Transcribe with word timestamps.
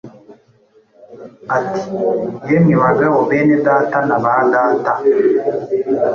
ati, 1.57 1.81
‘Yemwe 2.49 2.73
bagabo 2.83 3.17
bene 3.29 3.55
Data 3.67 3.97
na 4.07 4.17
ba 4.23 4.33
data 4.53 4.91